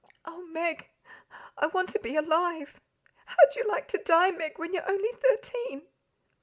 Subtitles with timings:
[0.25, 0.89] "Oh, Meg,
[1.59, 2.73] I want to be alive!
[3.27, 5.83] How'd you like to die, Meg, when you're only thirteen?